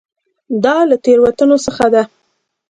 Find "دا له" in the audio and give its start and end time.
0.63-0.95